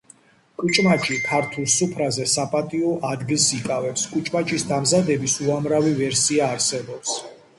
[0.61, 4.07] კუჭმაჭი ქართულ სუფრაზე საპატიო ადგილს იკავებს.
[4.15, 7.17] კუჭმაჭის დამზადების უამრავი ვერსია არსებობს